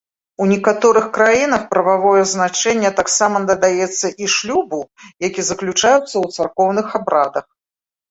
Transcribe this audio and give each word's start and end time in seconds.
У 0.43 0.45
некаторых 0.51 1.03
краінах 1.17 1.67
прававое 1.73 2.23
значэнне 2.33 2.93
таксама 3.01 3.37
надаецца 3.45 4.07
і 4.25 4.33
шлюбу, 4.39 4.81
які 5.29 5.41
заключаецца 5.55 6.13
ў 6.13 6.47
царкоўных 6.51 6.87
абрадах. 7.03 7.45